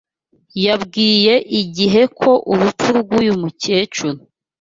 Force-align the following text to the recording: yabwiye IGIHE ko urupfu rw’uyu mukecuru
yabwiye 0.65 1.33
IGIHE 1.61 2.03
ko 2.19 2.31
urupfu 2.51 2.89
rw’uyu 3.01 3.33
mukecuru 3.41 4.17